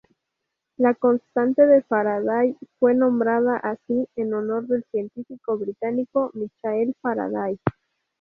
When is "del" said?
4.65-4.83